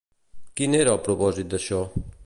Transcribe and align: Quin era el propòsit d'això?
Quin 0.61 0.77
era 0.79 0.95
el 0.95 1.03
propòsit 1.09 1.53
d'això? 1.53 1.85